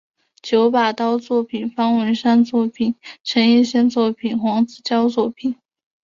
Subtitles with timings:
[0.41, 5.55] 九把刀作品方文山作品陈奕先作品黄子佼作品